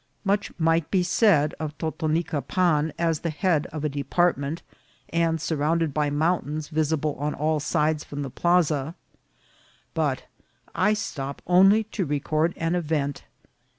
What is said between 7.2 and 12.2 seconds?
all sides from the plaza; but I stop only to